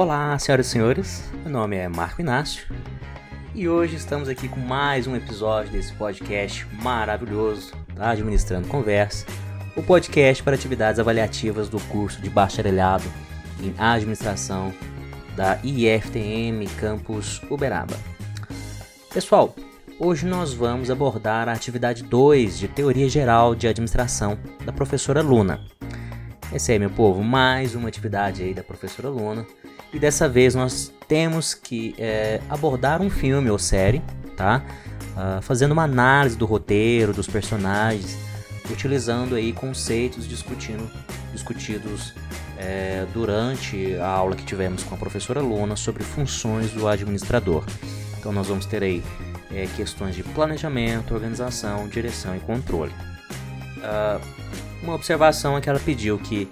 Olá, 0.00 0.38
senhoras 0.38 0.66
e 0.66 0.70
senhores. 0.70 1.22
Meu 1.42 1.52
nome 1.52 1.76
é 1.76 1.86
Marco 1.86 2.22
Inácio 2.22 2.66
e 3.54 3.68
hoje 3.68 3.96
estamos 3.96 4.30
aqui 4.30 4.48
com 4.48 4.58
mais 4.58 5.06
um 5.06 5.14
episódio 5.14 5.70
desse 5.72 5.92
podcast 5.92 6.66
maravilhoso 6.82 7.74
da 7.94 8.08
Administrando 8.08 8.66
Conversa, 8.66 9.26
o 9.76 9.82
podcast 9.82 10.42
para 10.42 10.54
atividades 10.54 10.98
avaliativas 10.98 11.68
do 11.68 11.78
curso 11.88 12.18
de 12.22 12.30
bacharelado 12.30 13.04
em 13.62 13.74
administração 13.76 14.72
da 15.36 15.58
IFTM 15.62 16.66
Campus 16.78 17.42
Uberaba. 17.50 17.98
Pessoal, 19.12 19.54
hoje 19.98 20.24
nós 20.24 20.54
vamos 20.54 20.90
abordar 20.90 21.46
a 21.46 21.52
atividade 21.52 22.04
2 22.04 22.58
de 22.58 22.68
Teoria 22.68 23.06
Geral 23.06 23.54
de 23.54 23.68
Administração 23.68 24.38
da 24.64 24.72
professora 24.72 25.20
Luna. 25.20 25.60
Essa 26.50 26.72
aí, 26.72 26.78
meu 26.78 26.90
povo, 26.90 27.22
mais 27.22 27.74
uma 27.74 27.88
atividade 27.88 28.42
aí 28.42 28.54
da 28.54 28.64
professora 28.64 29.10
Luna. 29.10 29.46
E 29.92 29.98
dessa 29.98 30.28
vez 30.28 30.54
nós 30.54 30.92
temos 31.08 31.54
que 31.54 31.94
é, 31.98 32.40
abordar 32.48 33.02
um 33.02 33.10
filme 33.10 33.50
ou 33.50 33.58
série, 33.58 34.00
tá? 34.36 34.62
Uh, 35.16 35.42
fazendo 35.42 35.72
uma 35.72 35.82
análise 35.82 36.36
do 36.36 36.46
roteiro, 36.46 37.12
dos 37.12 37.26
personagens, 37.26 38.16
utilizando 38.70 39.34
aí 39.34 39.52
conceitos 39.52 40.26
discutindo, 40.28 40.88
discutidos 41.32 42.14
é, 42.56 43.06
durante 43.12 43.96
a 43.96 44.06
aula 44.06 44.36
que 44.36 44.44
tivemos 44.44 44.84
com 44.84 44.94
a 44.94 44.98
professora 44.98 45.40
Luna 45.40 45.74
sobre 45.74 46.04
funções 46.04 46.70
do 46.70 46.86
administrador. 46.86 47.64
Então 48.18 48.32
nós 48.32 48.46
vamos 48.46 48.66
ter 48.66 48.82
aí 48.82 49.02
é, 49.50 49.66
questões 49.76 50.14
de 50.14 50.22
planejamento, 50.22 51.12
organização, 51.12 51.88
direção 51.88 52.36
e 52.36 52.40
controle. 52.40 52.92
Uh, 53.78 54.20
uma 54.82 54.94
observação 54.94 55.56
é 55.56 55.60
que 55.60 55.68
ela 55.68 55.80
pediu 55.80 56.18
que 56.18 56.48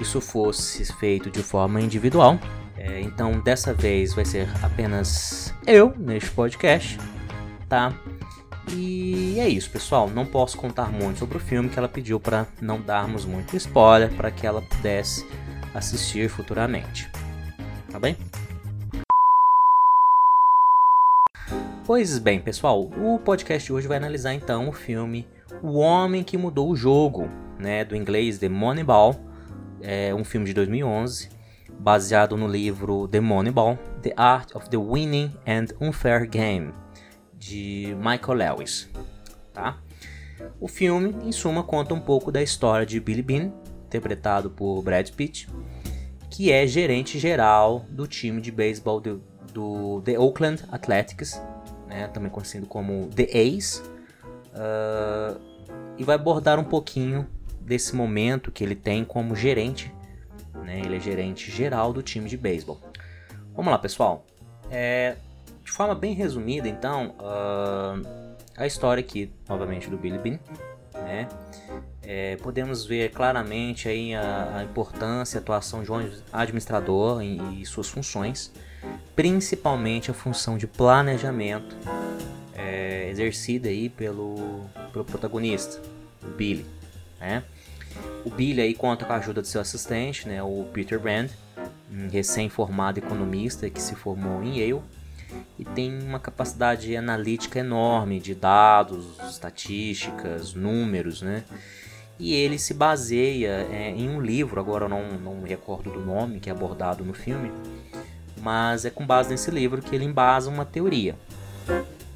isso 0.00 0.20
fosse 0.20 0.84
feito 0.94 1.30
de 1.30 1.42
forma 1.42 1.80
individual, 1.80 2.38
é, 2.84 3.00
então 3.00 3.38
dessa 3.38 3.72
vez 3.72 4.12
vai 4.12 4.24
ser 4.24 4.48
apenas 4.60 5.54
eu 5.64 5.94
neste 5.96 6.30
podcast, 6.32 6.98
tá? 7.68 7.96
E 8.72 9.38
é 9.38 9.48
isso, 9.48 9.70
pessoal. 9.70 10.10
Não 10.10 10.26
posso 10.26 10.56
contar 10.56 10.90
muito 10.90 11.20
sobre 11.20 11.36
o 11.36 11.40
filme 11.40 11.68
que 11.68 11.78
ela 11.78 11.88
pediu 11.88 12.18
para 12.18 12.44
não 12.60 12.80
darmos 12.80 13.24
muito 13.24 13.56
spoiler 13.56 14.12
para 14.14 14.32
que 14.32 14.44
ela 14.44 14.60
pudesse 14.62 15.24
assistir 15.72 16.28
futuramente. 16.28 17.08
Tá 17.88 18.00
bem? 18.00 18.16
Pois 21.84 22.18
bem, 22.18 22.40
pessoal, 22.40 22.82
o 22.82 23.18
podcast 23.20 23.64
de 23.64 23.72
hoje 23.72 23.86
vai 23.86 23.98
analisar 23.98 24.34
então 24.34 24.68
o 24.68 24.72
filme 24.72 25.28
O 25.62 25.78
Homem 25.78 26.24
que 26.24 26.36
Mudou 26.36 26.70
o 26.70 26.76
Jogo, 26.76 27.28
né, 27.60 27.84
do 27.84 27.94
inglês 27.94 28.38
The 28.38 28.48
Moneyball, 28.48 29.14
é 29.80 30.12
um 30.12 30.24
filme 30.24 30.46
de 30.46 30.54
2011, 30.54 31.41
baseado 31.82 32.36
no 32.36 32.46
livro 32.46 33.08
The 33.08 33.20
Moneyball: 33.20 33.76
The 34.00 34.14
Art 34.16 34.54
of 34.54 34.70
the 34.70 34.76
Winning 34.76 35.32
and 35.46 35.66
Unfair 35.80 36.28
Game, 36.28 36.72
de 37.34 37.96
Michael 37.98 38.38
Lewis. 38.38 38.88
Tá? 39.52 39.78
O 40.60 40.68
filme, 40.68 41.14
em 41.24 41.32
suma, 41.32 41.62
conta 41.62 41.92
um 41.92 42.00
pouco 42.00 42.30
da 42.30 42.40
história 42.40 42.86
de 42.86 43.00
Billy 43.00 43.22
Bean, 43.22 43.52
interpretado 43.86 44.48
por 44.48 44.80
Brad 44.82 45.10
Pitt, 45.10 45.48
que 46.30 46.52
é 46.52 46.66
gerente 46.66 47.18
geral 47.18 47.84
do 47.90 48.06
time 48.06 48.40
de 48.40 48.50
beisebol 48.50 49.00
do, 49.00 49.22
do 49.52 50.00
The 50.04 50.18
Oakland 50.18 50.64
Athletics, 50.70 51.40
né, 51.86 52.06
também 52.08 52.30
conhecido 52.30 52.66
como 52.66 53.08
The 53.08 53.24
A's, 53.24 53.82
uh, 54.54 55.38
e 55.98 56.04
vai 56.04 56.14
abordar 56.14 56.58
um 56.58 56.64
pouquinho 56.64 57.28
desse 57.60 57.94
momento 57.94 58.50
que 58.50 58.64
ele 58.64 58.74
tem 58.74 59.04
como 59.04 59.36
gerente. 59.36 59.92
Né, 60.62 60.80
ele 60.80 60.96
é 60.96 61.00
gerente 61.00 61.50
geral 61.50 61.92
do 61.92 62.02
time 62.02 62.28
de 62.28 62.36
beisebol. 62.36 62.80
Vamos 63.54 63.70
lá, 63.70 63.78
pessoal. 63.78 64.24
É, 64.70 65.16
de 65.64 65.70
forma 65.70 65.94
bem 65.94 66.14
resumida, 66.14 66.68
então, 66.68 67.14
uh, 67.18 68.06
a 68.56 68.66
história 68.66 69.00
aqui, 69.00 69.30
novamente, 69.48 69.88
do 69.90 69.96
Billy 69.96 70.18
Bean. 70.18 70.38
Né? 70.94 71.28
É, 72.02 72.36
podemos 72.36 72.84
ver 72.84 73.10
claramente 73.10 73.88
aí 73.88 74.14
a, 74.14 74.58
a, 74.58 74.64
importância 74.64 75.36
e 75.36 75.40
atuação 75.40 75.82
de 75.82 75.92
um 75.92 76.10
administrador 76.32 77.22
e, 77.22 77.60
e, 77.60 77.66
suas 77.66 77.88
funções, 77.88 78.52
principalmente 79.14 80.10
a 80.10 80.14
função 80.14 80.56
de 80.56 80.66
planejamento 80.66 81.76
é, 82.54 83.08
exercida 83.10 83.68
aí 83.68 83.88
pelo, 83.88 84.64
pelo 84.92 85.04
protagonista, 85.04 85.80
o 86.22 86.28
Billy. 86.28 86.66
Né? 87.20 87.44
O 88.24 88.30
Billy 88.30 88.60
aí 88.60 88.74
conta 88.74 89.04
com 89.04 89.12
a 89.12 89.16
ajuda 89.16 89.42
de 89.42 89.48
seu 89.48 89.60
assistente, 89.60 90.28
né, 90.28 90.42
o 90.42 90.66
Peter 90.72 90.98
Brand, 90.98 91.30
um 91.90 92.08
recém-formado 92.08 92.98
economista 92.98 93.68
que 93.68 93.80
se 93.80 93.94
formou 93.94 94.42
em 94.42 94.58
Yale 94.58 94.82
e 95.58 95.64
tem 95.64 96.02
uma 96.02 96.18
capacidade 96.18 96.96
analítica 96.96 97.58
enorme 97.58 98.20
de 98.20 98.34
dados, 98.34 99.18
estatísticas, 99.28 100.54
números, 100.54 101.22
né? 101.22 101.44
E 102.18 102.34
ele 102.34 102.58
se 102.58 102.74
baseia 102.74 103.66
é, 103.70 103.90
em 103.90 104.08
um 104.08 104.20
livro, 104.20 104.60
agora 104.60 104.84
eu 104.84 104.88
não, 104.88 105.12
não 105.18 105.34
me 105.34 105.48
recordo 105.48 105.90
do 105.90 106.00
nome, 106.00 106.38
que 106.38 106.48
é 106.48 106.52
abordado 106.52 107.04
no 107.04 107.14
filme, 107.14 107.50
mas 108.40 108.84
é 108.84 108.90
com 108.90 109.04
base 109.04 109.30
nesse 109.30 109.50
livro 109.50 109.82
que 109.82 109.94
ele 109.94 110.04
embasa 110.04 110.50
uma 110.50 110.64
teoria. 110.64 111.16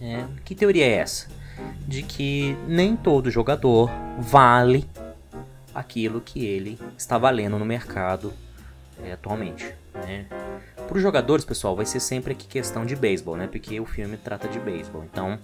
É, 0.00 0.24
que 0.44 0.54
teoria 0.54 0.84
é 0.84 0.92
essa? 0.96 1.28
De 1.88 2.02
que 2.02 2.56
nem 2.68 2.94
todo 2.94 3.30
jogador 3.30 3.90
vale 4.18 4.86
aquilo 5.76 6.22
que 6.22 6.44
ele 6.44 6.78
está 6.96 7.18
valendo 7.18 7.58
no 7.58 7.64
mercado 7.64 8.32
é, 9.04 9.12
atualmente. 9.12 9.74
Né? 9.94 10.24
Para 10.88 10.96
os 10.96 11.02
jogadores, 11.02 11.44
pessoal, 11.44 11.76
vai 11.76 11.84
ser 11.84 12.00
sempre 12.00 12.32
aqui 12.32 12.46
questão 12.46 12.86
de 12.86 12.96
beisebol, 12.96 13.36
né? 13.36 13.46
Porque 13.46 13.78
o 13.78 13.84
filme 13.84 14.16
trata 14.16 14.48
de 14.48 14.58
beisebol. 14.58 15.04
Então, 15.04 15.38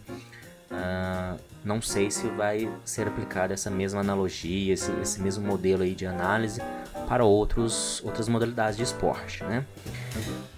uh, 0.70 1.38
não 1.62 1.82
sei 1.82 2.10
se 2.10 2.28
vai 2.28 2.66
ser 2.82 3.06
aplicada 3.06 3.52
essa 3.52 3.70
mesma 3.70 4.00
analogia, 4.00 4.72
esse, 4.72 4.90
esse, 5.02 5.20
mesmo 5.20 5.46
modelo 5.46 5.82
aí 5.82 5.94
de 5.94 6.06
análise 6.06 6.62
para 7.06 7.24
outros, 7.24 8.02
outras 8.02 8.26
modalidades 8.26 8.76
de 8.78 8.84
esporte, 8.84 9.44
né? 9.44 9.66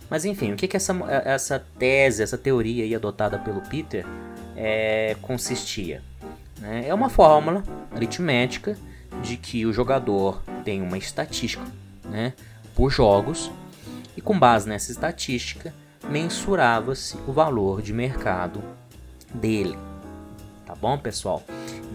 Mas 0.08 0.24
enfim, 0.24 0.52
o 0.52 0.56
que, 0.56 0.68
que 0.68 0.76
essa, 0.76 0.94
essa 1.24 1.66
tese, 1.78 2.22
essa 2.22 2.38
teoria 2.38 2.84
aí 2.84 2.94
adotada 2.94 3.38
pelo 3.38 3.60
Peter 3.62 4.06
é, 4.54 5.16
consistia? 5.20 6.02
Né? 6.60 6.86
É 6.86 6.94
uma 6.94 7.08
fórmula 7.08 7.64
aritmética 7.90 8.76
de 9.24 9.36
que 9.36 9.66
o 9.66 9.72
jogador 9.72 10.42
tem 10.64 10.82
uma 10.82 10.98
estatística 10.98 11.64
né, 12.04 12.34
por 12.74 12.90
jogos 12.90 13.50
e 14.16 14.20
com 14.20 14.38
base 14.38 14.68
nessa 14.68 14.92
estatística 14.92 15.74
mensurava-se 16.08 17.16
o 17.26 17.32
valor 17.32 17.80
de 17.80 17.92
mercado 17.92 18.62
dele. 19.32 19.76
Tá 20.66 20.74
bom, 20.74 20.98
pessoal? 20.98 21.42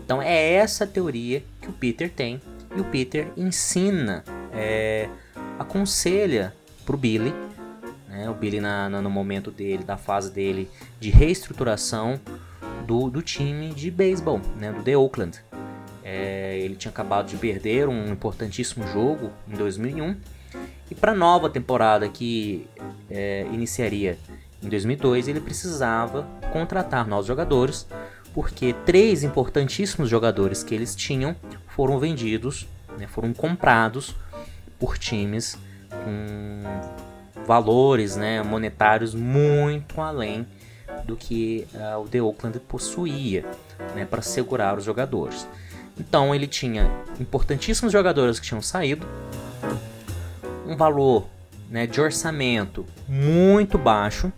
Então 0.03 0.21
é 0.21 0.53
essa 0.53 0.85
teoria 0.85 1.43
que 1.61 1.69
o 1.69 1.73
Peter 1.73 2.11
tem 2.11 2.41
e 2.75 2.81
o 2.81 2.85
Peter 2.85 3.31
ensina, 3.37 4.23
é, 4.51 5.07
aconselha 5.57 6.53
para 6.85 6.95
o 6.95 6.97
Billy, 6.97 7.33
né, 8.07 8.29
o 8.29 8.33
Billy 8.33 8.59
na, 8.59 8.89
na, 8.89 9.01
no 9.01 9.09
momento 9.09 9.51
dele, 9.51 9.83
da 9.83 9.97
fase 9.97 10.31
dele 10.31 10.69
de 10.99 11.09
reestruturação 11.09 12.19
do, 12.85 13.09
do 13.09 13.21
time 13.21 13.69
de 13.73 13.91
beisebol, 13.91 14.41
né, 14.57 14.71
do 14.71 14.81
The 14.81 14.97
Oakland. 14.97 15.48
É, 16.11 16.57
ele 16.57 16.75
tinha 16.75 16.91
acabado 16.91 17.27
de 17.27 17.37
perder 17.37 17.87
um 17.87 18.11
importantíssimo 18.11 18.87
jogo 18.87 19.29
em 19.47 19.55
2001 19.55 20.15
e 20.89 20.95
para 20.95 21.11
a 21.11 21.15
nova 21.15 21.49
temporada 21.49 22.09
que 22.09 22.67
é, 23.11 23.45
iniciaria 23.53 24.17
em 24.61 24.67
2002, 24.67 25.27
ele 25.27 25.39
precisava 25.39 26.27
contratar 26.51 27.07
novos 27.07 27.27
jogadores, 27.27 27.87
porque 28.33 28.73
três 28.85 29.23
importantíssimos 29.23 30.09
jogadores 30.09 30.63
que 30.63 30.75
eles 30.75 30.95
tinham 30.95 31.35
foram 31.67 31.97
vendidos, 31.97 32.67
né, 32.97 33.07
foram 33.07 33.33
comprados 33.33 34.15
por 34.77 34.97
times 34.97 35.57
com 35.89 36.63
valores 37.45 38.17
né, 38.17 38.43
monetários 38.43 39.15
muito 39.15 40.01
além 40.01 40.45
do 41.05 41.15
que 41.15 41.65
uh, 41.73 42.01
o 42.01 42.07
The 42.07 42.21
Oakland 42.21 42.59
possuía 42.59 43.45
né, 43.95 44.05
para 44.05 44.21
segurar 44.21 44.77
os 44.77 44.83
jogadores. 44.83 45.47
Então 45.99 46.33
ele 46.33 46.47
tinha 46.47 46.89
importantíssimos 47.19 47.91
jogadores 47.91 48.39
que 48.39 48.45
tinham 48.45 48.61
saído, 48.61 49.05
um 50.65 50.75
valor 50.77 51.27
né, 51.69 51.85
de 51.85 51.99
orçamento 51.99 52.85
muito 53.07 53.77
baixo. 53.77 54.31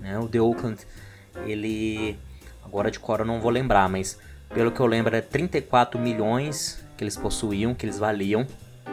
Né? 0.00 0.18
O 0.18 0.28
The 0.28 0.40
Oakland, 0.40 0.80
ele. 1.46 2.18
Agora 2.64 2.90
de 2.90 2.98
cor 2.98 3.20
eu 3.20 3.26
não 3.26 3.40
vou 3.40 3.50
lembrar, 3.50 3.88
mas 3.88 4.18
pelo 4.52 4.72
que 4.72 4.80
eu 4.80 4.86
lembro 4.86 5.14
é 5.14 5.20
34 5.20 6.00
milhões 6.00 6.84
que 6.96 7.04
eles 7.04 7.16
possuíam, 7.16 7.74
que 7.74 7.86
eles 7.86 7.98
valiam, 7.98 8.46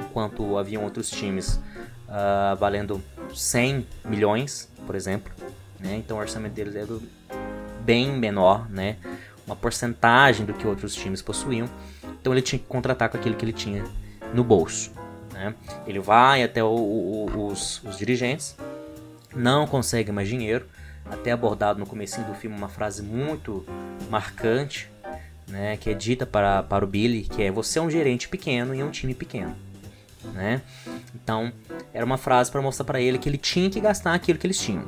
enquanto 0.05 0.57
haviam 0.57 0.83
outros 0.83 1.09
times 1.09 1.59
uh, 2.07 2.55
valendo 2.57 3.01
100 3.33 3.87
milhões, 4.05 4.71
por 4.85 4.95
exemplo. 4.95 5.33
Né? 5.79 5.95
Então 5.95 6.17
o 6.17 6.19
orçamento 6.19 6.53
deles 6.53 6.75
era 6.75 6.87
bem 7.83 8.11
menor, 8.11 8.69
né? 8.69 8.97
uma 9.45 9.55
porcentagem 9.55 10.45
do 10.45 10.53
que 10.53 10.67
outros 10.67 10.93
times 10.95 11.21
possuíam. 11.21 11.67
Então 12.23 12.33
ele 12.33 12.41
tinha 12.41 12.57
que 12.57 12.65
contratar 12.65 13.09
com 13.09 13.17
aquilo 13.17 13.35
que 13.35 13.43
ele 13.43 13.51
tinha 13.51 13.83
no 14.33 14.45
bolso. 14.45 14.93
Né? 15.33 15.53
Ele 15.85 15.99
vai 15.99 16.41
até 16.41 16.63
o, 16.63 16.69
o, 16.69 17.47
os, 17.47 17.83
os, 17.83 17.97
dirigentes 17.97 18.55
não 19.35 19.67
consegue 19.67 20.09
mais 20.09 20.29
dinheiro, 20.29 20.65
até 21.03 21.33
abordado 21.33 21.79
no 21.79 21.85
começo 21.85 22.21
do 22.21 22.33
filme 22.33 22.55
uma 22.55 22.69
frase 22.69 23.03
muito 23.03 23.65
marcante, 24.09 24.89
né, 25.49 25.75
que 25.75 25.89
é 25.89 25.93
dita 25.93 26.25
para, 26.25 26.63
para 26.63 26.85
o 26.85 26.87
Billy, 26.87 27.23
que 27.23 27.43
é 27.43 27.51
você 27.51 27.77
é 27.77 27.81
um 27.81 27.89
gerente 27.89 28.29
pequeno 28.29 28.73
em 28.73 28.81
um 28.81 28.89
time 28.89 29.13
pequeno, 29.13 29.53
né? 30.33 30.61
Então, 31.13 31.51
era 31.93 32.05
uma 32.05 32.17
frase 32.17 32.49
para 32.49 32.61
mostrar 32.61 32.85
para 32.85 33.01
ele 33.01 33.17
que 33.17 33.27
ele 33.27 33.37
tinha 33.37 33.69
que 33.69 33.81
gastar 33.81 34.13
aquilo 34.13 34.39
que 34.39 34.47
eles 34.47 34.59
tinham, 34.59 34.85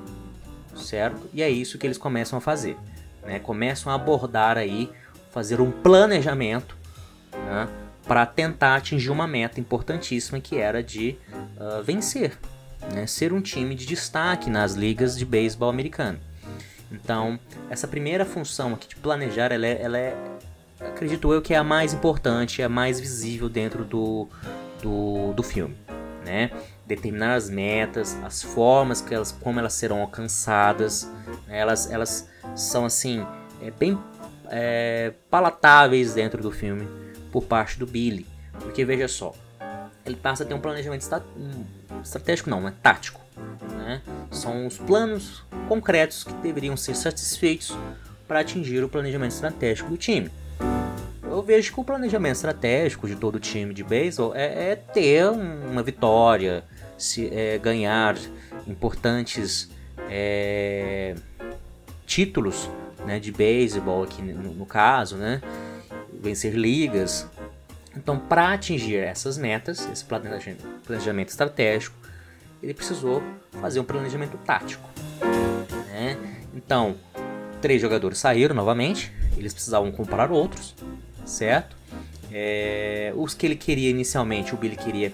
certo? 0.76 1.28
E 1.34 1.44
é 1.44 1.50
isso 1.50 1.78
que 1.78 1.86
eles 1.86 1.98
começam 1.98 2.38
a 2.38 2.42
fazer, 2.42 2.78
né? 3.26 3.40
Começam 3.40 3.92
a 3.92 3.96
abordar 3.96 4.58
aí, 4.58 4.90
fazer 5.32 5.60
um 5.60 5.72
planejamento, 5.72 6.75
né? 7.46 7.68
Para 8.08 8.26
tentar 8.26 8.76
atingir 8.76 9.10
uma 9.10 9.28
meta 9.28 9.60
importantíssima 9.60 10.40
que 10.40 10.58
era 10.58 10.84
de 10.84 11.18
uh, 11.58 11.84
vencer, 11.84 12.38
né? 12.94 13.08
Ser 13.08 13.34
um 13.34 13.42
time 13.42 13.74
de 13.76 13.86
destaque 13.86 14.50
nas 14.50 14.74
ligas 14.74 15.18
de 15.18 15.26
beisebol 15.26 15.70
americano. 15.70 16.20
Então, 16.92 17.40
essa 17.70 17.88
primeira 17.88 18.26
função 18.26 18.74
aqui 18.74 18.88
de 18.88 18.96
planejar, 18.96 19.52
ela 19.52 19.66
é, 19.66 19.82
ela 19.82 19.98
é, 19.98 20.16
acredito 20.80 21.34
eu, 21.34 21.42
que 21.42 21.54
é 21.54 21.58
a 21.58 21.64
mais 21.64 21.94
importante, 21.94 22.62
é 22.62 22.66
a 22.66 22.70
mais 22.70 23.00
visível 23.00 23.50
dentro 23.50 23.84
do, 23.84 24.28
do, 24.82 25.34
do 25.34 25.44
filme, 25.44 25.76
né? 26.24 26.52
Determinar 26.86 27.34
as 27.34 27.50
metas, 27.50 28.16
as 28.24 28.44
formas 28.44 29.02
que 29.02 29.14
elas, 29.14 29.32
como 29.32 29.60
elas 29.60 29.74
serão 29.74 30.02
alcançadas, 30.02 31.10
né? 31.48 31.58
elas, 31.58 31.90
elas 31.90 32.30
são 32.56 32.86
assim 32.86 33.26
é, 33.62 33.72
bem 33.72 33.98
é, 34.48 35.14
palatáveis 35.30 36.14
dentro 36.14 36.42
do 36.42 36.52
filme 36.52 36.88
por 37.36 37.44
parte 37.44 37.78
do 37.78 37.86
Billy, 37.86 38.26
porque 38.62 38.86
veja 38.86 39.10
só, 39.10 39.36
ele 40.06 40.16
passa 40.16 40.44
a 40.44 40.46
ter 40.46 40.54
um 40.54 40.62
planejamento 40.62 41.02
estratégico, 42.02 42.50
não, 42.50 42.66
é 42.66 42.72
tático. 42.82 43.20
Né? 43.74 44.02
São 44.32 44.66
os 44.66 44.78
planos 44.78 45.44
concretos 45.68 46.24
que 46.24 46.32
deveriam 46.36 46.78
ser 46.78 46.96
satisfeitos 46.96 47.78
para 48.26 48.40
atingir 48.40 48.82
o 48.86 48.88
planejamento 48.88 49.34
estratégico 49.34 49.90
do 49.90 49.98
time. 49.98 50.32
Eu 51.24 51.44
vejo 51.44 51.74
que 51.74 51.80
o 51.82 51.84
planejamento 51.84 52.36
estratégico 52.36 53.06
de 53.06 53.18
todo 53.18 53.38
time 53.38 53.74
de 53.74 53.84
beisebol 53.84 54.34
é, 54.34 54.72
é 54.72 54.76
ter 54.78 55.30
uma 55.30 55.84
vitória, 55.84 56.64
se 56.98 57.28
é, 57.34 57.58
ganhar 57.58 58.16
importantes 58.66 59.70
é, 60.10 61.16
títulos 62.06 62.70
né, 63.06 63.20
de 63.20 63.34
beisebol 63.34 64.06
aqui 64.06 64.22
no, 64.22 64.54
no 64.54 64.66
caso, 64.66 65.18
né, 65.18 65.42
vencer 66.22 66.54
ligas, 66.54 67.28
então, 67.96 68.20
para 68.20 68.54
atingir 68.54 68.98
essas 68.98 69.38
metas, 69.38 69.88
esse 69.92 70.04
planejamento 70.04 71.30
estratégico, 71.30 71.96
ele 72.62 72.74
precisou 72.74 73.24
fazer 73.62 73.80
um 73.80 73.84
planejamento 73.84 74.38
tático. 74.46 74.88
Né? 75.88 76.18
Então, 76.54 76.96
três 77.62 77.82
jogadores 77.82 78.18
saíram 78.18 78.54
novamente, 78.54 79.14
eles 79.38 79.54
precisavam 79.54 79.92
comprar 79.92 80.30
outros, 80.30 80.76
certo? 81.26 81.76
É, 82.32 83.14
os 83.16 83.34
que 83.34 83.46
ele 83.46 83.56
queria 83.56 83.90
inicialmente, 83.90 84.54
o 84.54 84.58
Billy 84.58 84.76
queria 84.76 85.12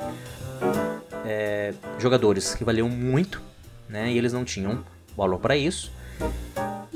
é, 1.23 1.73
jogadores 1.99 2.55
que 2.55 2.63
valiam 2.63 2.89
muito, 2.89 3.41
né? 3.87 4.11
E 4.11 4.17
eles 4.17 4.33
não 4.33 4.43
tinham 4.43 4.83
valor 5.15 5.39
para 5.39 5.55
isso. 5.55 5.91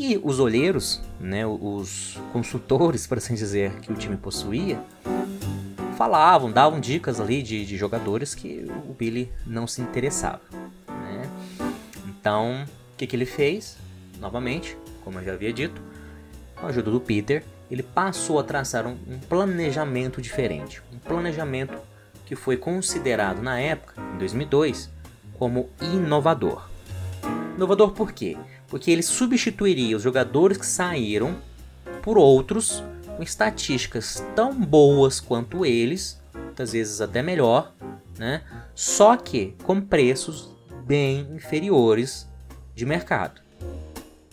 E 0.08 0.22
os 0.24 0.40
olheiros, 0.40 1.02
né? 1.20 1.48
Os 1.48 2.20
consultores, 2.32 3.08
para 3.08 3.18
assim 3.18 3.34
dizer, 3.34 3.72
que 3.80 3.92
o 3.92 3.96
time 3.96 4.16
possuía, 4.16 4.80
falavam, 5.98 6.52
davam 6.52 6.80
dicas 6.80 7.20
ali 7.20 7.42
de, 7.42 7.66
de 7.66 7.76
jogadores 7.76 8.36
que 8.36 8.68
o 8.88 8.94
Billy 8.94 9.32
não 9.48 9.66
se 9.66 9.82
interessava. 9.82 10.42
Né? 10.88 11.28
Então, 12.08 12.66
o 12.94 12.98
que, 12.98 13.08
que 13.08 13.16
ele 13.16 13.26
fez? 13.26 13.78
Novamente, 14.20 14.78
como 15.04 15.18
eu 15.18 15.24
já 15.24 15.34
havia 15.34 15.52
dito, 15.52 15.82
com 16.56 16.68
a 16.68 16.70
ajuda 16.70 16.92
do 16.92 17.02
Peter, 17.02 17.44
ele 17.72 17.82
passou 17.82 18.38
a 18.38 18.44
traçar 18.44 18.86
um, 18.86 18.96
um 19.08 19.18
planejamento 19.28 20.22
diferente. 20.22 20.84
Um 20.94 21.00
planejamento 21.00 21.80
que 22.28 22.36
foi 22.36 22.58
considerado 22.58 23.42
na 23.42 23.60
época, 23.60 24.00
em 24.14 24.20
2002, 24.20 24.88
como 25.34 25.68
inovador. 25.82 26.70
Inovador 27.56 27.94
por 27.94 28.12
quê? 28.12 28.38
Porque 28.68 28.92
ele 28.92 29.04
substituiria 29.04 29.96
os 29.96 30.04
jogadores 30.04 30.58
que 30.58 30.66
saíram 30.66 31.36
por 32.02 32.18
outros 32.18 32.84
com 33.16 33.24
estatísticas 33.24 34.24
tão 34.36 34.54
boas 34.54 35.20
quanto 35.20 35.66
eles, 35.66 36.22
muitas 36.34 36.74
vezes 36.74 37.02
até 37.02 37.22
melhor, 37.22 37.74
né? 38.18 38.44
Só 38.74 39.16
que 39.16 39.56
com 39.64 39.80
preços 39.80 40.50
bem 40.86 41.22
inferiores 41.34 42.28
de 42.74 42.86
mercado. 42.86 43.42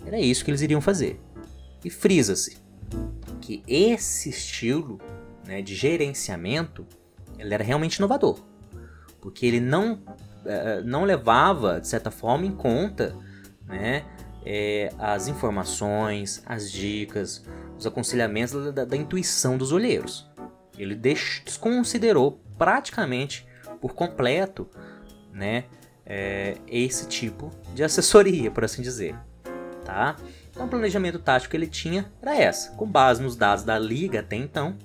Era 0.04 0.18
isso 0.18 0.44
que 0.44 0.50
eles 0.50 0.62
iriam 0.62 0.80
fazer. 0.80 1.20
E 1.84 1.90
frisa-se 1.90 2.58
que 3.40 3.62
esse 3.66 4.28
estilo 4.28 5.00
né, 5.46 5.62
de 5.62 5.74
gerenciamento 5.74 6.86
ele 7.38 7.54
era 7.54 7.64
realmente 7.64 7.96
inovador, 7.96 8.38
porque 9.20 9.46
ele 9.46 9.60
não, 9.60 9.94
uh, 9.94 10.84
não 10.84 11.04
levava, 11.04 11.80
de 11.80 11.88
certa 11.88 12.10
forma, 12.10 12.46
em 12.46 12.52
conta 12.52 13.16
né, 13.66 14.04
é, 14.44 14.92
as 14.98 15.28
informações, 15.28 16.42
as 16.46 16.70
dicas, 16.70 17.44
os 17.76 17.86
aconselhamentos 17.86 18.72
da, 18.72 18.84
da 18.84 18.96
intuição 18.96 19.56
dos 19.56 19.72
olheiros. 19.72 20.30
Ele 20.78 20.94
desconsiderou 20.94 22.40
praticamente 22.58 23.46
por 23.80 23.94
completo 23.94 24.68
né, 25.32 25.64
é, 26.06 26.56
esse 26.66 27.06
tipo 27.06 27.50
de 27.74 27.82
assessoria, 27.82 28.50
por 28.50 28.64
assim 28.64 28.82
dizer. 28.82 29.16
Tá? 29.84 30.16
Então, 30.50 30.66
o 30.66 30.68
planejamento 30.68 31.18
tático 31.18 31.50
que 31.50 31.56
ele 31.56 31.66
tinha 31.66 32.10
era 32.20 32.36
essa, 32.36 32.72
com 32.72 32.86
base 32.86 33.22
nos 33.22 33.34
dados 33.36 33.64
da 33.64 33.78
liga 33.78 34.20
até 34.20 34.36
então, 34.36 34.76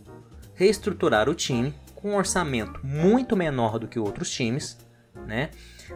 reestruturar 0.56 1.30
o 1.30 1.36
time 1.36 1.74
com 1.94 2.12
um 2.12 2.16
orçamento 2.16 2.80
muito 2.84 3.36
menor 3.36 3.78
do 3.78 3.88
que 3.88 4.00
outros 4.00 4.30
times, 4.30 4.78
né? 5.26 5.50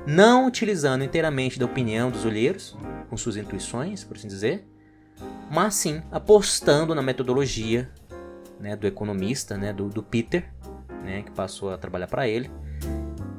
Não 0.05 0.47
utilizando 0.47 1.03
inteiramente 1.03 1.59
da 1.59 1.65
opinião 1.65 2.09
dos 2.09 2.25
olheiros, 2.25 2.77
com 3.09 3.17
suas 3.17 3.38
intuições, 3.38 4.03
por 4.03 4.17
assim 4.17 4.27
dizer, 4.27 4.65
mas 5.49 5.75
sim 5.75 6.01
apostando 6.11 6.95
na 6.95 7.01
metodologia 7.01 7.89
né, 8.59 8.75
do 8.75 8.87
economista, 8.87 9.57
né, 9.57 9.73
do, 9.73 9.89
do 9.89 10.01
Peter, 10.01 10.49
né, 11.04 11.23
que 11.23 11.31
passou 11.31 11.71
a 11.71 11.77
trabalhar 11.77 12.07
para 12.07 12.27
ele, 12.27 12.49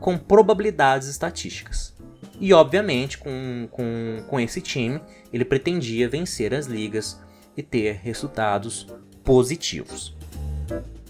com 0.00 0.18
probabilidades 0.18 1.08
estatísticas. 1.08 1.94
E 2.40 2.52
obviamente, 2.52 3.18
com, 3.18 3.68
com, 3.70 4.24
com 4.28 4.40
esse 4.40 4.60
time, 4.60 5.00
ele 5.32 5.44
pretendia 5.44 6.08
vencer 6.08 6.52
as 6.52 6.66
ligas 6.66 7.20
e 7.56 7.62
ter 7.62 8.00
resultados 8.02 8.86
positivos. 9.22 10.16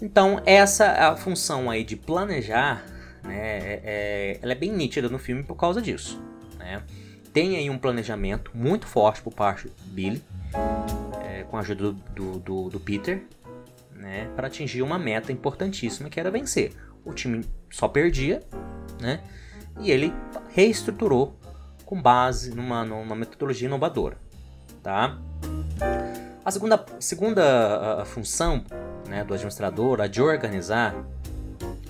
Então, 0.01 0.41
essa 0.45 0.85
é 0.85 1.03
a 1.05 1.15
função 1.15 1.69
aí 1.69 1.83
de 1.83 1.95
planejar, 1.95 2.85
né, 3.23 3.35
é, 3.35 3.81
é, 3.83 4.39
ela 4.41 4.51
é 4.51 4.55
bem 4.55 4.71
nítida 4.71 5.09
no 5.09 5.17
filme 5.17 5.43
por 5.43 5.55
causa 5.55 5.81
disso. 5.81 6.21
Né? 6.57 6.83
Tem 7.31 7.55
aí 7.55 7.69
um 7.69 7.77
planejamento 7.77 8.51
muito 8.53 8.85
forte 8.85 9.21
por 9.21 9.33
parte 9.33 9.67
do 9.67 9.73
Billy, 9.91 10.21
é, 11.23 11.43
com 11.43 11.57
a 11.57 11.61
ajuda 11.61 11.93
do, 12.13 12.39
do, 12.39 12.69
do, 12.69 12.79
Peter, 12.79 13.23
né, 13.95 14.29
para 14.35 14.47
atingir 14.47 14.81
uma 14.81 14.99
meta 14.99 15.31
importantíssima 15.31 16.09
que 16.09 16.19
era 16.19 16.29
vencer. 16.29 16.73
O 17.03 17.13
time 17.13 17.43
só 17.71 17.87
perdia, 17.87 18.41
né, 18.99 19.21
e 19.79 19.89
ele 19.89 20.13
reestruturou 20.53 21.35
com 21.85 21.99
base 21.99 22.53
numa, 22.53 22.85
numa 22.85 23.15
metodologia 23.15 23.67
inovadora. 23.67 24.17
Tá? 24.81 25.17
A 26.45 26.51
segunda, 26.51 26.85
segunda 26.99 27.43
a, 27.43 28.01
a 28.01 28.05
função 28.05 28.63
né, 29.07 29.23
do 29.23 29.33
administrador, 29.33 30.01
a 30.01 30.07
de 30.07 30.21
organizar, 30.21 30.95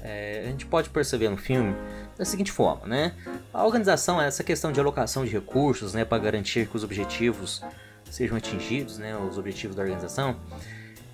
é, 0.03 0.43
a 0.45 0.49
gente 0.49 0.65
pode 0.65 0.89
perceber 0.89 1.29
no 1.29 1.37
filme 1.37 1.73
da 2.17 2.25
seguinte 2.25 2.51
forma, 2.51 2.85
né? 2.85 3.13
A 3.53 3.65
organização 3.65 4.21
é 4.21 4.27
essa 4.27 4.43
questão 4.43 4.69
de 4.69 4.79
alocação 4.79 5.23
de 5.23 5.31
recursos, 5.31 5.93
né, 5.93 6.03
para 6.03 6.21
garantir 6.21 6.67
que 6.67 6.75
os 6.75 6.83
objetivos 6.83 7.63
sejam 8.11 8.35
atingidos, 8.35 8.97
né, 8.97 9.15
os 9.15 9.37
objetivos 9.37 9.77
da 9.77 9.81
organização. 9.81 10.35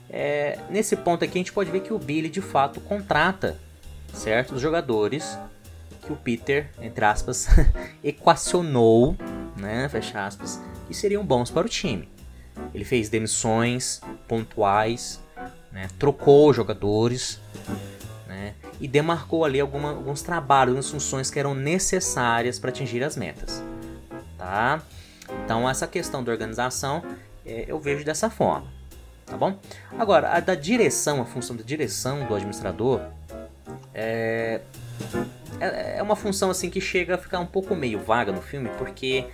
É, 0.09 0.57
nesse 0.71 0.95
ponto 0.95 1.23
aqui 1.23 1.37
a 1.37 1.37
gente 1.37 1.53
pode 1.53 1.69
ver 1.69 1.81
que 1.81 1.93
o 1.93 1.99
Billy 1.99 2.29
de 2.29 2.41
fato 2.41 2.81
contrata 2.81 3.57
certos 4.11 4.59
jogadores 4.59 5.37
que 6.01 6.11
o 6.11 6.15
Peter, 6.15 6.71
entre 6.81 7.05
aspas, 7.05 7.47
equacionou, 8.03 9.15
né, 9.55 9.87
fecha 9.87 10.25
aspas, 10.25 10.59
que 10.87 10.95
seriam 10.95 11.23
bons 11.23 11.51
para 11.51 11.67
o 11.67 11.69
time. 11.69 12.09
Ele 12.73 12.83
fez 12.83 13.07
demissões 13.07 14.01
pontuais, 14.27 15.21
né, 15.71 15.87
trocou 15.99 16.51
jogadores 16.51 17.39
e 18.79 18.87
demarcou 18.87 19.43
ali 19.43 19.59
alguma, 19.59 19.89
alguns 19.89 20.21
trabalhos, 20.21 20.69
algumas 20.69 20.89
funções 20.89 21.29
que 21.29 21.39
eram 21.39 21.53
necessárias 21.53 22.57
para 22.59 22.69
atingir 22.69 23.03
as 23.03 23.17
metas. 23.17 23.63
Tá? 24.37 24.81
Então 25.43 25.69
essa 25.69 25.87
questão 25.87 26.23
da 26.23 26.31
organização 26.31 27.03
é, 27.45 27.65
eu 27.67 27.79
vejo 27.79 28.05
dessa 28.05 28.29
forma, 28.29 28.67
tá 29.25 29.35
bom? 29.35 29.57
Agora, 29.97 30.31
a 30.35 30.39
da 30.39 30.55
direção, 30.55 31.21
a 31.21 31.25
função 31.25 31.55
da 31.55 31.63
direção 31.63 32.25
do 32.25 32.35
administrador 32.35 33.01
é, 33.93 34.61
é, 35.59 35.97
é 35.97 36.03
uma 36.03 36.15
função 36.15 36.49
assim 36.49 36.69
que 36.69 36.79
chega 36.79 37.15
a 37.15 37.17
ficar 37.17 37.39
um 37.39 37.45
pouco 37.45 37.75
meio 37.75 37.99
vaga 37.99 38.31
no 38.31 38.41
filme, 38.41 38.69
porque 38.77 39.25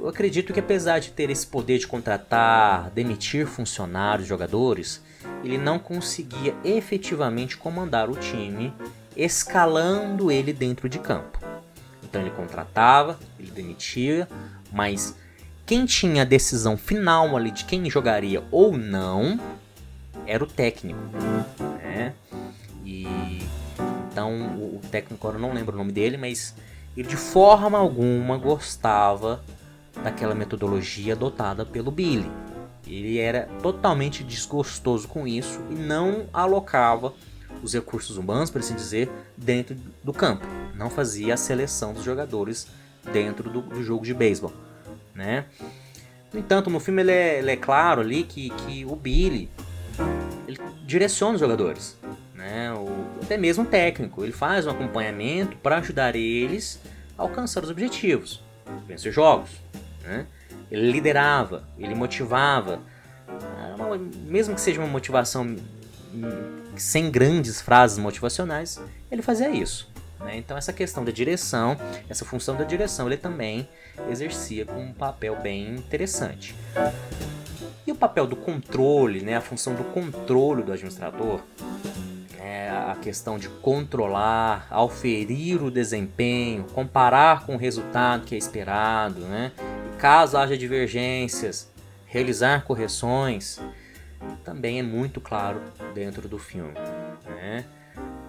eu 0.00 0.08
acredito 0.08 0.52
que 0.52 0.60
apesar 0.60 0.98
de 0.98 1.10
ter 1.10 1.30
esse 1.30 1.46
poder 1.46 1.78
de 1.78 1.86
contratar, 1.86 2.90
demitir 2.90 3.46
funcionários, 3.46 4.26
jogadores, 4.28 5.02
ele 5.46 5.58
não 5.58 5.78
conseguia 5.78 6.54
efetivamente 6.64 7.56
comandar 7.56 8.10
o 8.10 8.16
time, 8.16 8.72
escalando 9.16 10.30
ele 10.30 10.52
dentro 10.52 10.88
de 10.88 10.98
campo. 10.98 11.38
Então 12.02 12.20
ele 12.20 12.30
contratava, 12.30 13.18
ele 13.38 13.50
demitia, 13.50 14.28
mas 14.72 15.16
quem 15.64 15.86
tinha 15.86 16.22
a 16.22 16.24
decisão 16.24 16.76
final 16.76 17.36
ali 17.36 17.50
de 17.50 17.64
quem 17.64 17.88
jogaria 17.88 18.42
ou 18.50 18.76
não 18.76 19.40
era 20.26 20.42
o 20.42 20.46
técnico, 20.46 21.00
né? 21.82 22.14
E 22.84 23.06
então 24.10 24.56
o, 24.56 24.80
técnico 24.90 25.26
agora 25.26 25.40
não 25.40 25.52
lembro 25.52 25.74
o 25.74 25.78
nome 25.78 25.92
dele, 25.92 26.16
mas 26.16 26.54
ele 26.96 27.08
de 27.08 27.16
forma 27.16 27.78
alguma 27.78 28.36
gostava 28.36 29.42
daquela 30.02 30.34
metodologia 30.34 31.14
adotada 31.14 31.64
pelo 31.64 31.90
Billy. 31.90 32.30
Ele 32.86 33.18
era 33.18 33.48
totalmente 33.62 34.22
desgostoso 34.22 35.08
com 35.08 35.26
isso 35.26 35.60
e 35.70 35.74
não 35.74 36.26
alocava 36.32 37.12
os 37.62 37.74
recursos 37.74 38.16
humanos, 38.16 38.50
por 38.50 38.60
assim 38.60 38.74
dizer, 38.74 39.10
dentro 39.36 39.76
do 40.04 40.12
campo. 40.12 40.46
Não 40.74 40.88
fazia 40.88 41.34
a 41.34 41.36
seleção 41.36 41.92
dos 41.92 42.04
jogadores 42.04 42.68
dentro 43.12 43.50
do, 43.50 43.62
do 43.62 43.82
jogo 43.82 44.04
de 44.04 44.14
beisebol, 44.14 44.52
né? 45.14 45.46
No 46.32 46.40
entanto, 46.40 46.68
no 46.68 46.78
filme 46.80 47.02
ele 47.02 47.12
é, 47.12 47.38
ele 47.38 47.50
é 47.50 47.56
claro 47.56 48.00
ali 48.00 48.22
que, 48.22 48.50
que 48.50 48.84
o 48.84 48.94
Billy 48.94 49.50
direciona 50.84 51.34
os 51.34 51.40
jogadores, 51.40 51.98
né? 52.34 52.72
O, 52.72 53.22
até 53.22 53.36
mesmo 53.36 53.64
o 53.64 53.66
técnico. 53.66 54.22
Ele 54.22 54.32
faz 54.32 54.66
um 54.66 54.70
acompanhamento 54.70 55.56
para 55.56 55.78
ajudar 55.78 56.14
eles 56.14 56.80
a 57.16 57.22
alcançar 57.22 57.64
os 57.64 57.70
objetivos, 57.70 58.42
vencer 58.86 59.12
jogos. 59.12 59.50
Né? 60.02 60.26
Ele 60.70 60.90
liderava, 60.90 61.64
ele 61.78 61.94
motivava, 61.94 62.80
mesmo 64.24 64.54
que 64.54 64.60
seja 64.60 64.80
uma 64.80 64.88
motivação 64.88 65.56
sem 66.76 67.10
grandes 67.10 67.60
frases 67.60 67.98
motivacionais, 67.98 68.80
ele 69.10 69.22
fazia 69.22 69.50
isso. 69.50 69.88
Né? 70.20 70.36
Então 70.36 70.56
essa 70.56 70.72
questão 70.72 71.04
da 71.04 71.12
direção, 71.12 71.76
essa 72.08 72.24
função 72.24 72.56
da 72.56 72.64
direção, 72.64 73.06
ele 73.06 73.16
também 73.16 73.68
exercia 74.10 74.64
com 74.64 74.80
um 74.80 74.92
papel 74.92 75.36
bem 75.36 75.74
interessante. 75.74 76.54
E 77.86 77.92
o 77.92 77.94
papel 77.94 78.26
do 78.26 78.34
controle, 78.34 79.20
né, 79.20 79.36
a 79.36 79.40
função 79.40 79.74
do 79.74 79.84
controle 79.84 80.62
do 80.62 80.72
administrador, 80.72 81.40
é 82.40 82.68
a 82.68 82.96
questão 83.00 83.38
de 83.38 83.48
controlar, 83.48 84.66
auferir 84.70 85.62
o 85.62 85.70
desempenho, 85.70 86.64
comparar 86.74 87.46
com 87.46 87.54
o 87.54 87.58
resultado 87.58 88.24
que 88.24 88.34
é 88.34 88.38
esperado, 88.38 89.20
né? 89.20 89.52
Caso 89.98 90.36
haja 90.36 90.56
divergências, 90.56 91.70
realizar 92.06 92.64
correções, 92.64 93.60
também 94.44 94.78
é 94.78 94.82
muito 94.82 95.20
claro 95.20 95.60
dentro 95.94 96.28
do 96.28 96.38
filme. 96.38 96.74
Né? 97.24 97.64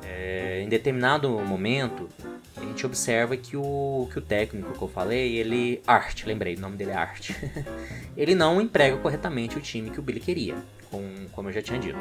É, 0.04 0.62
em 0.64 0.70
determinado 0.70 1.30
momento, 1.30 2.08
a 2.56 2.62
gente 2.62 2.86
observa 2.86 3.36
que 3.36 3.56
o, 3.56 4.08
que 4.12 4.18
o 4.18 4.22
técnico 4.22 4.74
que 4.74 4.82
eu 4.82 4.88
falei, 4.88 5.38
ele. 5.38 5.82
Art, 5.86 6.26
lembrei, 6.26 6.56
o 6.56 6.60
nome 6.60 6.78
dele 6.78 6.92
é 6.92 6.96
Art. 6.96 7.32
ele 8.16 8.34
não 8.34 8.62
emprega 8.62 8.98
corretamente 8.98 9.58
o 9.58 9.62
time 9.62 9.90
que 9.90 10.00
o 10.00 10.04
Billy 10.04 10.20
queria, 10.20 10.56
com, 10.90 11.28
como 11.32 11.50
eu 11.50 11.54
já 11.54 11.62
tinha 11.62 11.80
dito. 11.80 12.00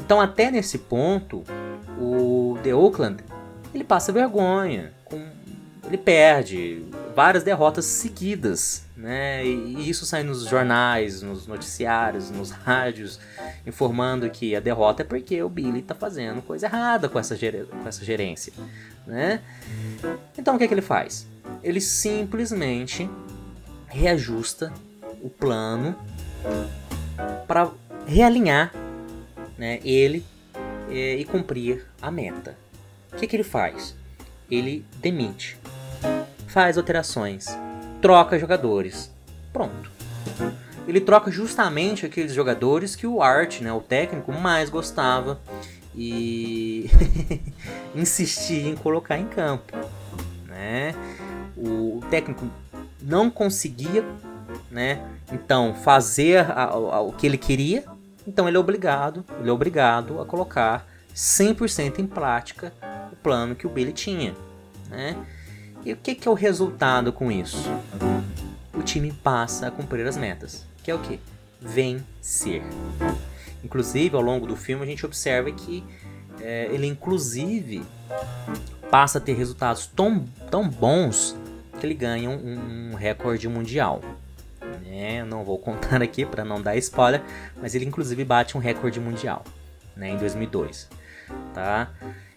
Então, 0.00 0.20
até 0.20 0.50
nesse 0.50 0.78
ponto, 0.78 1.44
o 1.98 2.58
The 2.62 2.74
Oakland 2.74 3.22
ele 3.74 3.84
passa 3.84 4.12
vergonha, 4.12 4.92
com, 5.04 5.20
ele 5.86 5.98
perde 5.98 6.84
várias 7.16 7.42
derrotas 7.42 7.86
seguidas, 7.86 8.84
né? 8.94 9.42
E 9.42 9.88
isso 9.88 10.04
sai 10.04 10.22
nos 10.22 10.44
jornais, 10.44 11.22
nos 11.22 11.46
noticiários, 11.46 12.30
nos 12.30 12.50
rádios, 12.50 13.18
informando 13.66 14.28
que 14.28 14.54
a 14.54 14.60
derrota 14.60 15.00
é 15.00 15.04
porque 15.04 15.42
o 15.42 15.48
Billy 15.48 15.78
está 15.78 15.94
fazendo 15.94 16.42
coisa 16.42 16.66
errada 16.66 17.08
com 17.08 17.18
essa, 17.18 17.34
com 17.34 17.88
essa 17.88 18.04
gerência, 18.04 18.52
né? 19.06 19.40
Então 20.36 20.56
o 20.56 20.58
que, 20.58 20.64
é 20.64 20.68
que 20.68 20.74
ele 20.74 20.82
faz? 20.82 21.26
Ele 21.62 21.80
simplesmente 21.80 23.08
reajusta 23.88 24.70
o 25.22 25.30
plano 25.30 25.96
para 27.48 27.70
realinhar 28.06 28.70
né, 29.56 29.80
ele 29.82 30.22
é, 30.90 31.14
e 31.14 31.24
cumprir 31.24 31.86
a 32.02 32.10
meta. 32.10 32.58
O 33.10 33.16
que, 33.16 33.26
que 33.26 33.36
ele 33.36 33.42
faz? 33.42 33.96
Ele 34.50 34.84
demite, 34.98 35.56
faz 36.56 36.78
alterações, 36.78 37.48
troca 38.00 38.38
jogadores. 38.38 39.12
Pronto. 39.52 39.90
Ele 40.88 41.02
troca 41.02 41.30
justamente 41.30 42.06
aqueles 42.06 42.32
jogadores 42.32 42.96
que 42.96 43.06
o 43.06 43.20
Art, 43.20 43.60
né, 43.60 43.70
o 43.74 43.80
técnico, 43.82 44.32
mais 44.32 44.70
gostava 44.70 45.38
e 45.94 46.88
insistia 47.94 48.70
em 48.70 48.74
colocar 48.74 49.18
em 49.18 49.26
campo. 49.26 49.76
Né? 50.46 50.94
O 51.54 52.00
técnico 52.08 52.46
não 53.02 53.28
conseguia 53.28 54.02
né, 54.70 55.06
então 55.30 55.74
fazer 55.74 56.38
a, 56.38 56.64
a, 56.64 57.00
o 57.02 57.12
que 57.12 57.26
ele 57.26 57.36
queria 57.36 57.84
então 58.26 58.48
ele 58.48 58.56
é 58.56 58.60
obrigado, 58.60 59.26
ele 59.40 59.50
é 59.50 59.52
obrigado 59.52 60.22
a 60.22 60.24
colocar 60.24 60.88
100% 61.14 61.98
em 61.98 62.06
prática 62.06 62.72
o 63.12 63.16
plano 63.16 63.54
que 63.54 63.66
o 63.66 63.70
Billy 63.70 63.92
tinha, 63.92 64.34
né? 64.88 65.16
E 65.86 65.92
o 65.92 65.96
que, 65.96 66.16
que 66.16 66.26
é 66.26 66.30
o 66.32 66.34
resultado 66.34 67.12
com 67.12 67.30
isso? 67.30 67.70
O 68.74 68.82
time 68.82 69.12
passa 69.12 69.68
a 69.68 69.70
cumprir 69.70 70.04
as 70.04 70.16
metas, 70.16 70.66
que 70.82 70.90
é 70.90 70.94
o 70.96 70.98
que? 70.98 71.20
Vencer. 71.60 72.64
Inclusive, 73.62 74.16
ao 74.16 74.20
longo 74.20 74.48
do 74.48 74.56
filme, 74.56 74.82
a 74.82 74.86
gente 74.86 75.06
observa 75.06 75.48
que 75.52 75.84
é, 76.40 76.68
ele, 76.72 76.88
inclusive, 76.88 77.84
passa 78.90 79.18
a 79.18 79.20
ter 79.20 79.34
resultados 79.34 79.86
tão, 79.86 80.24
tão 80.50 80.68
bons 80.68 81.36
que 81.78 81.86
ele 81.86 81.94
ganha 81.94 82.30
um, 82.30 82.90
um 82.90 82.94
recorde 82.96 83.48
mundial. 83.48 84.00
É, 84.90 85.22
não 85.22 85.44
vou 85.44 85.56
contar 85.56 86.02
aqui 86.02 86.26
para 86.26 86.44
não 86.44 86.60
dar 86.60 86.76
spoiler, 86.78 87.22
mas 87.62 87.76
ele 87.76 87.84
inclusive 87.84 88.24
bate 88.24 88.56
um 88.56 88.60
recorde 88.60 88.98
mundial, 88.98 89.44
né, 89.94 90.08
em 90.10 90.16
2002, 90.16 90.88
tá? 91.54 91.92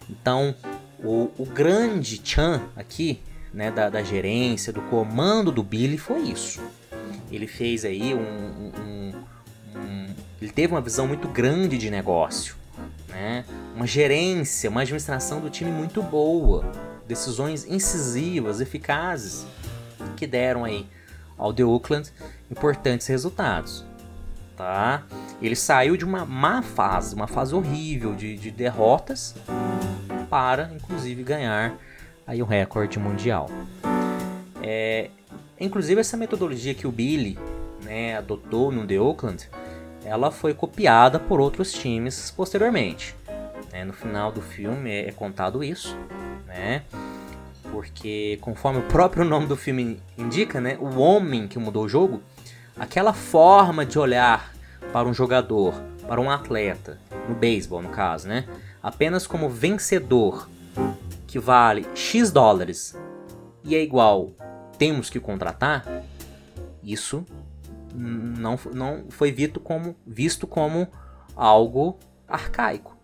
Então, 0.08 0.54
o, 1.02 1.32
o 1.36 1.44
grande 1.44 2.20
Chan 2.22 2.62
aqui, 2.76 3.20
né, 3.52 3.70
da, 3.70 3.88
da, 3.88 4.02
gerência, 4.02 4.72
do 4.72 4.80
comando 4.82 5.50
do 5.50 5.62
Billy 5.62 5.98
foi 5.98 6.22
isso. 6.22 6.60
Ele 7.30 7.46
fez 7.46 7.84
aí 7.84 8.14
um, 8.14 8.18
um, 8.18 9.12
um, 9.76 10.06
ele 10.40 10.50
teve 10.50 10.72
uma 10.72 10.80
visão 10.80 11.06
muito 11.06 11.28
grande 11.28 11.78
de 11.78 11.90
negócio, 11.90 12.56
né? 13.08 13.44
Uma 13.74 13.86
gerência, 13.86 14.68
uma 14.68 14.82
administração 14.82 15.40
do 15.40 15.48
time 15.48 15.70
muito 15.70 16.02
boa, 16.02 16.70
decisões 17.06 17.64
incisivas, 17.64 18.60
eficazes, 18.60 19.46
que 20.16 20.26
deram 20.26 20.64
aí 20.64 20.86
ao 21.36 21.52
The 21.52 21.64
Oakland 21.64 22.10
importantes 22.50 23.06
resultados. 23.06 23.84
Tá? 24.56 25.04
Ele 25.40 25.56
saiu 25.56 25.96
de 25.96 26.04
uma 26.04 26.26
má 26.26 26.60
fase, 26.60 27.14
uma 27.14 27.26
fase 27.26 27.54
horrível 27.54 28.14
de, 28.14 28.36
de 28.36 28.50
derrotas, 28.50 29.34
para 30.28 30.70
inclusive 30.74 31.22
ganhar 31.22 31.74
aí 32.26 32.42
um 32.42 32.46
recorde 32.46 32.98
mundial. 32.98 33.50
É, 34.62 35.10
inclusive 35.58 36.00
essa 36.00 36.16
metodologia 36.16 36.74
que 36.74 36.86
o 36.86 36.92
Billy 36.92 37.38
né, 37.82 38.16
adotou 38.16 38.70
no 38.70 38.86
The 38.86 39.00
Oakland, 39.00 39.48
ela 40.04 40.30
foi 40.30 40.54
copiada 40.54 41.18
por 41.18 41.40
outros 41.40 41.72
times 41.72 42.30
posteriormente. 42.30 43.14
Né? 43.72 43.84
No 43.84 43.92
final 43.92 44.32
do 44.32 44.40
filme 44.40 44.90
é, 44.90 45.12
contado 45.12 45.62
isso, 45.62 45.96
né? 46.46 46.82
porque 47.70 48.38
conforme 48.40 48.80
o 48.80 48.82
próprio 48.82 49.24
nome 49.24 49.46
do 49.46 49.56
filme 49.56 50.00
indica, 50.18 50.60
né, 50.60 50.76
o 50.80 50.98
homem 50.98 51.46
que 51.46 51.58
mudou 51.58 51.84
o 51.84 51.88
jogo, 51.88 52.22
aquela 52.78 53.12
forma 53.12 53.86
de 53.86 53.98
olhar 53.98 54.52
para 54.92 55.08
um 55.08 55.14
jogador, 55.14 55.74
para 56.06 56.20
um 56.20 56.30
atleta, 56.30 56.98
no 57.28 57.34
beisebol 57.34 57.82
no 57.82 57.90
caso, 57.90 58.28
né, 58.28 58.44
apenas 58.82 59.26
como 59.26 59.48
vencedor, 59.48 60.48
que 61.30 61.38
vale 61.38 61.86
X 61.94 62.32
dólares 62.32 62.98
e 63.62 63.76
é 63.76 63.82
igual 63.82 64.32
temos 64.76 65.08
que 65.08 65.20
contratar, 65.20 65.86
isso 66.82 67.24
não, 67.94 68.58
não 68.74 69.04
foi 69.10 69.30
visto 69.30 69.60
como, 69.60 69.94
visto 70.04 70.44
como 70.44 70.88
algo 71.36 71.96
arcaico. 72.26 72.96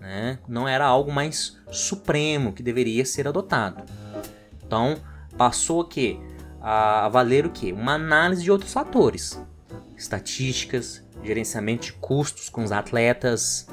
Né? 0.00 0.40
Não 0.48 0.66
era 0.66 0.84
algo 0.84 1.12
mais 1.12 1.58
supremo 1.70 2.52
que 2.52 2.62
deveria 2.62 3.04
ser 3.04 3.28
adotado. 3.28 3.84
Então, 4.66 4.96
passou 5.36 5.84
que 5.84 6.18
a 6.60 7.08
valer 7.08 7.46
o 7.46 7.50
que? 7.50 7.72
Uma 7.72 7.94
análise 7.94 8.42
de 8.42 8.50
outros 8.50 8.72
fatores, 8.72 9.40
estatísticas, 9.96 11.04
gerenciamento 11.22 11.86
de 11.86 11.92
custos 11.92 12.48
com 12.48 12.64
os 12.64 12.72
atletas. 12.72 13.68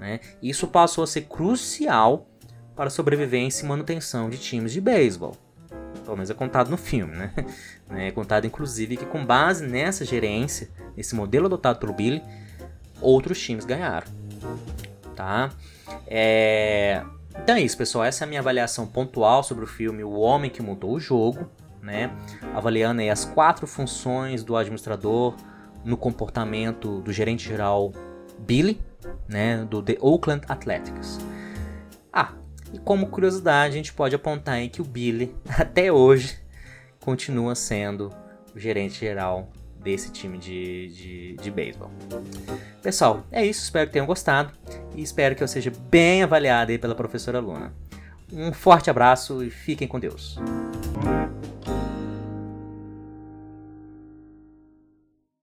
Né? 0.00 0.20
Isso 0.40 0.66
passou 0.68 1.04
a 1.04 1.06
ser 1.06 1.22
crucial 1.22 2.31
para 2.82 2.90
sobrevivência 2.90 3.64
e 3.64 3.68
manutenção 3.68 4.28
de 4.28 4.36
times 4.36 4.72
de 4.72 4.80
beisebol. 4.80 5.36
pelo 6.04 6.16
menos 6.16 6.30
é 6.30 6.34
contado 6.34 6.68
no 6.68 6.76
filme, 6.76 7.14
né? 7.14 7.32
É 7.90 8.10
contado 8.10 8.44
inclusive 8.44 8.96
que 8.96 9.06
com 9.06 9.24
base 9.24 9.64
nessa 9.64 10.04
gerência, 10.04 10.68
nesse 10.96 11.14
modelo 11.14 11.46
adotado 11.46 11.78
pelo 11.78 11.92
Billy, 11.92 12.20
outros 13.00 13.40
times 13.40 13.64
ganharam, 13.64 14.08
tá? 15.14 15.52
É... 16.08 17.04
Então 17.40 17.54
é 17.54 17.60
isso, 17.60 17.78
pessoal. 17.78 18.04
Essa 18.04 18.24
é 18.24 18.26
a 18.26 18.28
minha 18.28 18.40
avaliação 18.40 18.84
pontual 18.84 19.44
sobre 19.44 19.62
o 19.62 19.68
filme 19.68 20.02
O 20.02 20.18
Homem 20.18 20.50
que 20.50 20.60
Mudou 20.60 20.94
o 20.94 20.98
Jogo, 20.98 21.48
né? 21.80 22.10
Avaliando 22.52 23.00
aí 23.00 23.10
as 23.10 23.24
quatro 23.24 23.64
funções 23.64 24.42
do 24.42 24.56
administrador 24.56 25.36
no 25.84 25.96
comportamento 25.96 27.00
do 27.00 27.12
gerente 27.12 27.48
geral 27.48 27.92
Billy, 28.40 28.80
né? 29.28 29.64
Do 29.70 29.80
The 29.80 29.98
Oakland 30.00 30.44
Athletics. 30.48 31.20
Ah, 32.12 32.32
e 32.72 32.78
como 32.78 33.06
curiosidade, 33.08 33.74
a 33.74 33.76
gente 33.76 33.92
pode 33.92 34.14
apontar 34.14 34.54
aí 34.56 34.68
que 34.68 34.80
o 34.80 34.84
Billy, 34.84 35.34
até 35.58 35.92
hoje, 35.92 36.38
continua 37.00 37.54
sendo 37.54 38.10
o 38.54 38.58
gerente 38.58 39.00
geral 39.00 39.48
desse 39.82 40.10
time 40.12 40.38
de, 40.38 40.88
de, 40.88 41.36
de 41.36 41.50
beisebol. 41.50 41.90
Pessoal, 42.82 43.26
é 43.30 43.44
isso. 43.44 43.64
Espero 43.64 43.86
que 43.86 43.92
tenham 43.92 44.06
gostado 44.06 44.52
e 44.94 45.02
espero 45.02 45.34
que 45.34 45.42
eu 45.42 45.48
seja 45.48 45.72
bem 45.90 46.22
avaliado 46.22 46.70
aí 46.70 46.78
pela 46.78 46.94
professora 46.94 47.40
Luna. 47.40 47.72
Um 48.32 48.52
forte 48.52 48.88
abraço 48.88 49.42
e 49.44 49.50
fiquem 49.50 49.86
com 49.86 50.00
Deus. 50.00 50.38